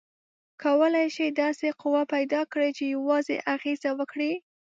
کولی 0.61 1.07
شئ 1.15 1.27
داسې 1.43 1.67
قوه 1.81 2.01
پیداکړئ 2.13 2.69
چې 2.77 2.83
یوازې 2.95 3.35
اغیزه 3.55 3.91
وکړي؟ 3.99 4.33